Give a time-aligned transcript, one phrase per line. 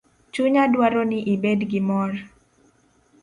[0.33, 2.11] Chunya dwaro ni ibed gi mor